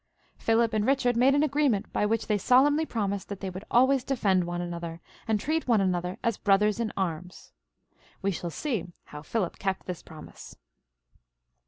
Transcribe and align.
Philip 0.39 0.73
and 0.73 0.83
Bichard 0.83 1.15
made 1.15 1.35
an 1.35 1.43
agree 1.43 1.69
ment 1.69 1.93
by 1.93 2.07
which 2.07 2.25
they 2.25 2.39
solemnly 2.39 2.87
promised 2.87 3.29
that 3.29 3.39
they 3.39 3.51
would 3.51 3.65
always 3.69 4.03
defend 4.03 4.45
one 4.45 4.59
another, 4.59 4.99
and 5.27 5.39
treat 5.39 5.67
one 5.67 5.79
another 5.79 6.17
as 6.23 6.37
brothers 6.37 6.79
in 6.79 6.91
arms. 6.97 7.51
We 8.23 8.31
shall 8.31 8.49
see 8.49 8.87
how 9.03 9.21
Philip 9.21 9.59
kept 9.59 9.85
this 9.85 10.01
promise. 10.01 10.55